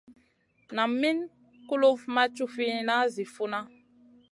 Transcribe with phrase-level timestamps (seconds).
[0.75, 1.17] Nam Min
[1.67, 3.59] kulufn ma cufina zi funa.